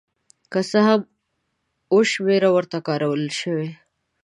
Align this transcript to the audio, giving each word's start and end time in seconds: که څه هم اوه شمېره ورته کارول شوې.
که 0.51 0.59
څه 0.69 0.79
هم 0.87 1.01
اوه 1.91 2.03
شمېره 2.13 2.49
ورته 2.55 2.77
کارول 2.87 3.23
شوې. 3.39 3.69